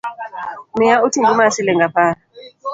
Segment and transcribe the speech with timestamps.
[0.77, 2.13] Miya otungu mar siling’ apar